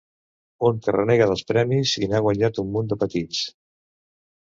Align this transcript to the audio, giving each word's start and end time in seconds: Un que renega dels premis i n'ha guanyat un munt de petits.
Un 0.69 0.77
que 0.85 0.93
renega 0.95 1.27
dels 1.31 1.43
premis 1.51 1.93
i 2.05 2.09
n'ha 2.13 2.21
guanyat 2.29 2.61
un 2.65 2.73
munt 2.79 2.89
de 2.95 2.99
petits. 3.05 3.43